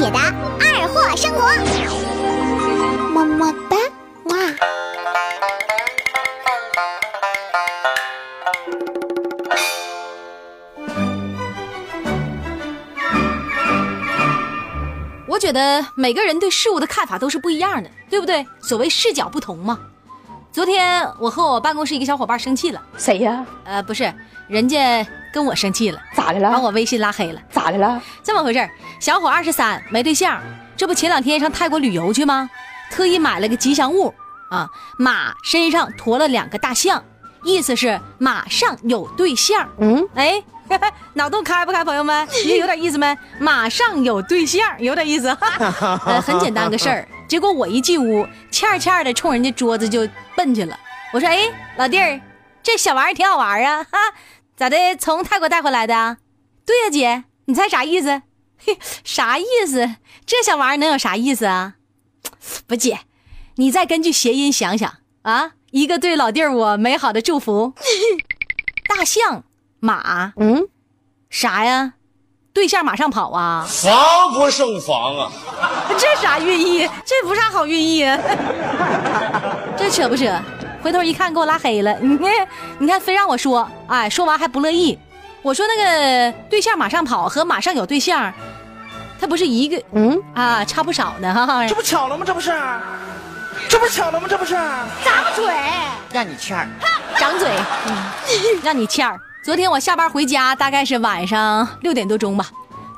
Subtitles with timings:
[0.00, 1.44] 姐的二货生活，
[3.10, 3.76] 么么哒，
[4.24, 4.36] 哇！
[15.26, 18.46] 我觉得每个人对事物的看法都是不一样的，对不对？
[18.62, 19.78] 所谓视角不同嘛。
[20.50, 23.44] 昨天我和我办公室一个小伙伴生气了，谁呀？
[23.64, 24.10] 呃，不是，
[24.48, 26.50] 人家跟我生气了，咋的了？
[26.50, 28.00] 把我微信拉黑了，咋的了？
[28.24, 28.70] 这么回事儿，
[29.00, 30.38] 小伙二十三，没对象，
[30.76, 32.48] 这不前两天上泰国旅游去吗？
[32.90, 34.14] 特意买了个吉祥物
[34.50, 37.02] 啊，马身上驮了两个大象，
[37.42, 39.66] 意思是马上有对象。
[39.78, 40.42] 嗯，哎，
[41.14, 42.28] 脑洞开不开，朋友们？
[42.44, 43.16] 也有点意思没？
[43.38, 45.28] 马上有对象，有点意思。
[46.04, 47.08] 呃，很简单个事儿。
[47.26, 50.78] 结果我一进屋，欠欠的冲人家桌子就奔去了。
[51.14, 51.48] 我说：“哎，
[51.78, 52.20] 老弟儿，
[52.62, 53.98] 这小玩意儿挺好玩啊，哈，
[54.56, 54.76] 咋的？
[54.96, 56.18] 从泰国带回来的？
[56.66, 58.20] 对呀，姐，你猜啥意思？
[58.64, 59.96] 嘿， 啥意思？
[60.26, 61.74] 这小玩意儿能有啥意思啊？
[62.66, 63.00] 不，姐，
[63.56, 67.74] 你再根据谐音想想啊，一个对老弟儿我美好的祝福。
[68.88, 69.44] 大象、
[69.78, 70.68] 马，嗯，
[71.28, 71.94] 啥呀？
[72.52, 73.64] 对象马上跑啊？
[73.68, 75.32] 防不胜防啊！
[75.96, 76.88] 这啥寓意？
[77.06, 78.18] 这不啥好寓意啊！
[79.78, 80.26] 这扯不扯？
[80.82, 81.96] 回头一看，给我拉黑了。
[82.00, 82.48] 你看，
[82.78, 84.98] 你看，非让我说，哎，说完还不乐意。
[85.42, 88.32] 我说那个对象马上跑和马上有对象，
[89.20, 91.66] 它不是一个，嗯啊，差不少呢哈。
[91.66, 92.24] 这不巧了吗？
[92.26, 92.50] 这不是，
[93.68, 94.26] 这不是巧了吗？
[94.28, 95.54] 这不是，张嘴，
[96.10, 96.66] 让你欠儿。
[97.18, 97.50] 张嘴，
[97.86, 97.96] 嗯，
[98.62, 99.20] 让你欠儿。
[99.44, 102.46] 昨天我下班回家，大概是晚上六点多钟吧，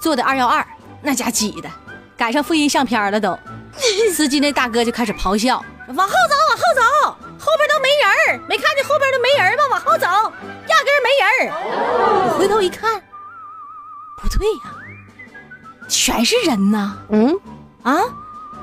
[0.01, 0.65] 坐的二幺二，
[1.03, 1.69] 那家挤的，
[2.17, 3.37] 赶上复印相片了都。
[4.15, 5.57] 司机那大哥就开始咆哮
[5.95, 6.83] ：“往后走，往后走，
[7.39, 9.65] 后边都没人儿，没看见后边都没人吗？
[9.73, 10.07] 往后走，
[10.69, 13.03] 压根儿没人儿。”我回头一看，
[14.21, 14.61] 不对呀，
[15.93, 16.97] 全是人呐！
[17.11, 17.39] 嗯，
[17.83, 18.01] 啊，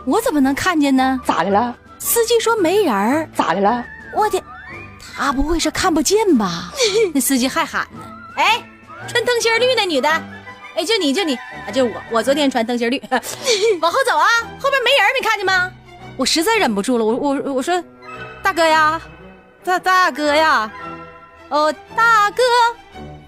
[0.03, 1.22] 我怎么能看见呢？
[1.23, 1.75] 咋的了？
[1.99, 3.86] 司机说没人儿，咋的了？
[4.16, 4.41] 我的，
[5.15, 6.71] 他不会是看不见吧？
[7.14, 7.99] 那司机还喊呢，
[8.36, 8.59] 哎，
[9.08, 10.09] 穿灯芯绿那女的，
[10.76, 12.99] 哎，就你就你啊，就我，我昨天穿灯芯绿，
[13.80, 14.26] 往后走啊，
[14.59, 15.71] 后边没人，没看见吗？
[16.17, 17.82] 我实在忍不住了，我我我说，
[18.42, 18.99] 大哥呀，
[19.64, 20.70] 大大哥呀，
[21.49, 22.42] 哦，大哥，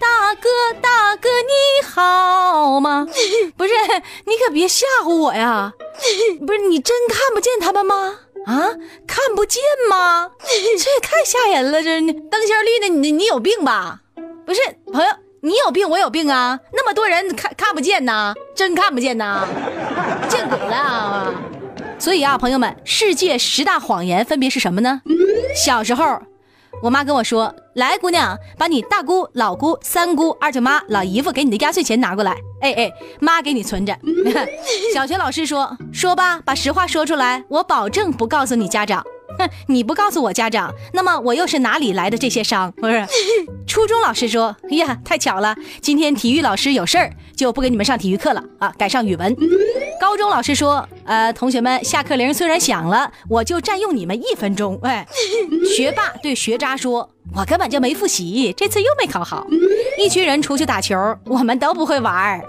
[0.01, 0.49] 大哥，
[0.81, 3.05] 大哥你好吗？
[3.55, 3.71] 不是，
[4.25, 5.71] 你可别吓唬我呀！
[6.45, 8.17] 不是你真看不见他们吗？
[8.47, 8.71] 啊，
[9.05, 10.31] 看不见吗？
[10.41, 11.83] 这也太吓人了！
[11.83, 13.99] 这灯芯绿的，你你有病吧？
[14.43, 14.59] 不是
[14.91, 16.59] 朋友，你有病，我有病啊！
[16.73, 19.47] 那么多人看看不见呐，真看不见呐，
[20.27, 21.31] 见鬼了啊！
[21.99, 25.03] 所以啊，朋友们，世界十大谎言分别是什么呢？
[25.55, 26.19] 小时候，
[26.81, 33.95] 我妈跟我说：“来，姑娘，把你大姑、老姑、三姑、二舅妈、老姨夫给你的压岁钱拿过来。”哎哎，妈给你存着。
[34.93, 39.03] 小学老师说：“说吧，把实话说出来，我保证不告诉你家长。”
[39.37, 42.71] 哼，你不告诉我家长，那么我又是哪里来的这些伤？
[42.81, 43.05] 不是。
[43.67, 49.35] 初中老师说：“哎呀，太巧了，今天体育老师有事儿，就不给你们上体育课了啊，改上语文。”
[50.01, 55.05] 高中老师说：“呃，同学们，下课铃虽然响了，我就占用你们一分钟。”哎，
[55.77, 57.07] 学霸对学渣说
[57.37, 59.45] ：“我根本就没复习，这次又没考好。”
[59.99, 62.41] 一群人出去打球，我们都不会玩儿。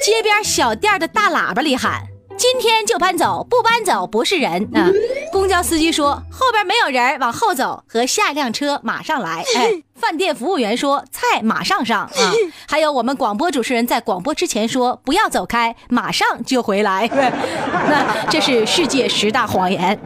[0.00, 2.00] 街边小店的大喇叭里喊。
[2.38, 4.88] 今天就搬走，不搬走不是人啊！
[5.30, 9.44] 公交司机说后边没有人，往后走，和下一辆车马上来。
[9.56, 12.32] 哎，饭店服务员说菜马上上 啊！
[12.66, 17.08] 还有我们广播主持人在广播之前说不要走开，马上就回来。
[17.12, 19.98] 那这是世界十大谎言，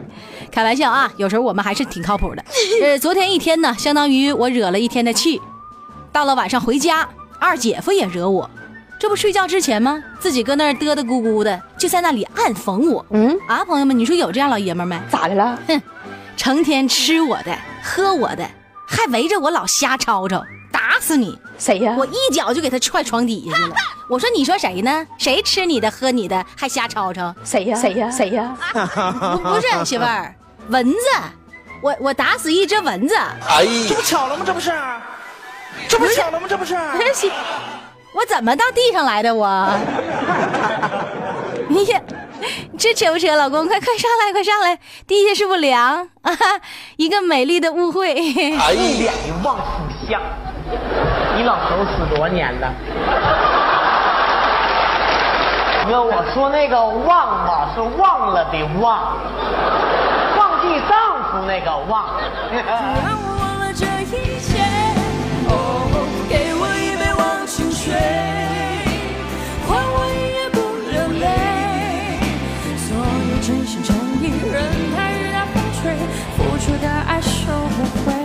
[0.51, 1.11] 开玩笑啊！
[1.17, 2.43] 有时候我们还是挺靠谱的。
[2.83, 5.41] 呃，昨天一天呢，相当于我惹了一天的气。
[6.11, 7.07] 到了晚上回家，
[7.39, 8.49] 二姐夫也惹我。
[8.97, 10.01] 这不睡觉之前吗？
[10.19, 13.05] 自己搁那儿嘚嘚咕咕的，就在那里暗讽我。
[13.09, 14.97] 嗯啊，朋友们，你说有这样老爷们没？
[15.09, 15.59] 咋的了？
[15.67, 15.81] 哼，
[16.37, 17.53] 成天吃我的，
[17.83, 18.49] 喝我的，
[18.87, 21.37] 还围着我老瞎吵吵，打死你！
[21.57, 21.95] 谁呀？
[21.97, 23.75] 我一脚就给他踹床底下去了。
[24.09, 25.07] 我说，你说谁呢？
[25.17, 27.33] 谁吃你的，喝你的，还瞎吵吵？
[27.43, 27.77] 谁呀？
[27.77, 28.11] 谁呀？
[28.11, 28.55] 谁呀？
[28.73, 30.33] 不不是媳妇儿，
[30.69, 30.97] 蚊子，
[31.81, 33.15] 我我打死一只蚊子。
[33.15, 34.43] 哎，这不巧了吗？
[34.45, 34.71] 这不是，
[35.87, 36.47] 这不是巧了吗？
[36.47, 36.75] 这不是，
[37.13, 37.31] 媳
[38.13, 39.33] 我怎么到地上来的？
[39.33, 39.69] 我，
[41.67, 42.01] 你呀，
[42.77, 43.35] 这扯不扯？
[43.35, 44.77] 老公，快快上来，快上来！
[45.07, 46.31] 地下是不凉啊，
[46.97, 48.13] 一个美丽的误会。
[48.13, 49.63] 哎呀，一脸的旺夫
[50.07, 50.21] 相。
[51.37, 52.73] 你老头死多年了？
[55.87, 59.17] 哥，我说那个忘吧，是忘了的忘，
[60.37, 62.05] 忘记丈夫那个忘。
[76.57, 78.24] 付出的爱收不回。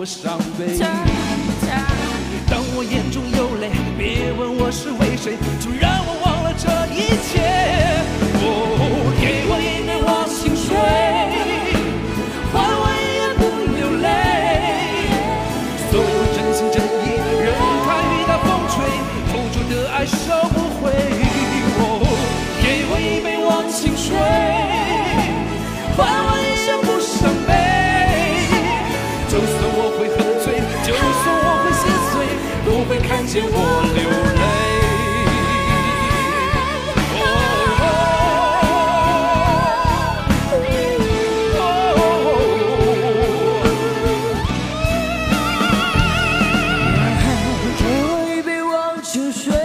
[0.00, 0.78] 我伤悲。
[2.48, 3.68] 当我眼中有泪，
[3.98, 7.44] 别问我是为谁，就让我忘了这一切。
[8.40, 8.48] 哦，
[9.20, 10.72] 给我一杯忘情水，
[12.48, 13.44] 换我一夜不
[13.76, 14.08] 流泪。
[15.92, 17.52] 所有真心真意，任
[17.84, 18.80] 它雨打风吹，
[19.28, 20.96] 付出的爱收不回。
[21.76, 22.00] 哦，
[22.64, 24.16] 给我一杯忘情水，
[33.32, 33.48] 见我
[33.94, 34.40] 流泪。
[47.78, 49.59] 给我一杯忘情水，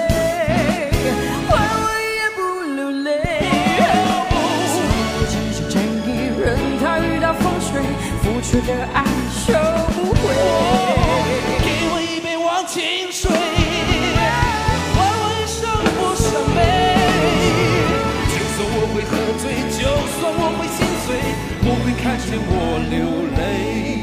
[22.06, 23.95] 看见我流泪。